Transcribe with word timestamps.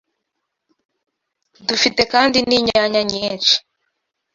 Dufite 1.67 2.01
kandi 2.13 2.37
n’inyanya 2.47 3.01
nyinshi 3.11 3.55